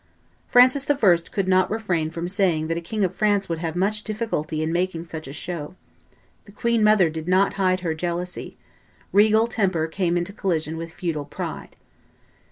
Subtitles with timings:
[0.47, 1.17] Francis I.
[1.31, 4.73] could not refrain from saying that a King of France would have much difficulty in
[4.73, 5.75] making such a show;
[6.45, 8.57] the queen mother did not hide her jealousy;
[9.13, 11.75] regal temper came into collision with feudal pride.